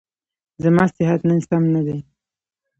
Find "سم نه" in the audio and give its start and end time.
1.47-1.81